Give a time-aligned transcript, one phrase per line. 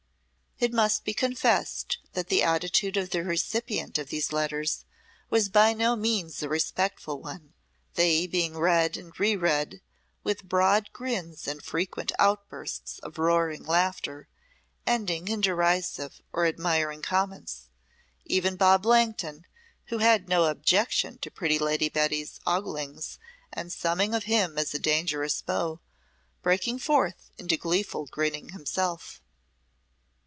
[0.63, 4.85] It must be confessed that the attitude of the recipient of these letters
[5.27, 7.55] was by no means a respectful one,
[7.95, 9.81] they being read and re read
[10.23, 14.27] with broad grins and frequent outbursts of roaring laughter,
[14.85, 17.69] ending in derisive or admiring comments,
[18.25, 19.47] even Bob Langton,
[19.85, 23.17] who had no objection to pretty Lady Betty's oglings
[23.51, 25.79] and summing of him as a dangerous beau,
[26.43, 29.23] breaking forth into gleeful grinning himself.